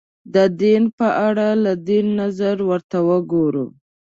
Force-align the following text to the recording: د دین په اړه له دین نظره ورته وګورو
د 0.33 0.35
دین 0.61 0.83
په 0.97 1.07
اړه 1.27 1.47
له 1.63 1.73
دین 1.87 2.05
نظره 2.19 2.63
ورته 2.71 2.97
وګورو 3.09 3.65